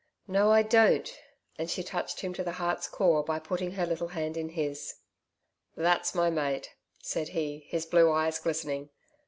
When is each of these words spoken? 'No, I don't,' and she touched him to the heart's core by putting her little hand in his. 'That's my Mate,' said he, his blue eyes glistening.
'No, 0.27 0.49
I 0.51 0.63
don't,' 0.63 1.13
and 1.59 1.69
she 1.69 1.83
touched 1.83 2.21
him 2.21 2.33
to 2.33 2.43
the 2.43 2.53
heart's 2.53 2.87
core 2.87 3.23
by 3.23 3.37
putting 3.37 3.73
her 3.73 3.85
little 3.85 4.07
hand 4.07 4.35
in 4.35 4.49
his. 4.49 4.95
'That's 5.75 6.15
my 6.15 6.31
Mate,' 6.31 6.73
said 7.03 7.27
he, 7.37 7.67
his 7.69 7.85
blue 7.85 8.11
eyes 8.11 8.39
glistening. 8.39 8.89